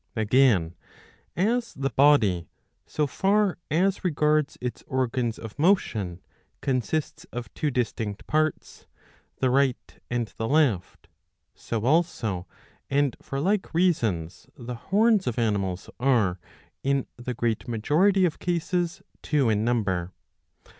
^'^ 0.17 0.19
Again 0.19 0.73
as 1.35 1.75
the 1.75 1.91
body, 1.91 2.47
so 2.87 3.05
far 3.05 3.59
as 3.69 4.03
regards 4.03 4.57
its 4.59 4.83
organs 4.87 5.37
of 5.37 5.59
motion,^^ 5.59 6.19
consists 6.59 7.25
of 7.25 7.53
two 7.53 7.69
distinct 7.69 8.25
parts, 8.25 8.87
the 9.41 9.51
right 9.51 9.99
and 10.09 10.27
the 10.37 10.47
left, 10.47 11.07
so 11.53 11.85
also 11.85 12.47
and 12.89 13.15
for 13.21 13.39
like 13.39 13.75
reasons 13.75 14.47
the 14.57 14.73
horns 14.73 15.27
of 15.27 15.37
animals 15.37 15.87
are, 15.99 16.39
in 16.81 17.05
the 17.17 17.35
great 17.35 17.67
majority 17.67 18.25
of 18.25 18.39
cases, 18.39 19.03
two 19.21 19.51
in 19.51 19.63
number. 19.63 20.13